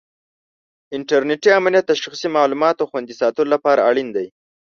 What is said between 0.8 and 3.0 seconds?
انټرنېټي امنیت د شخصي معلوماتو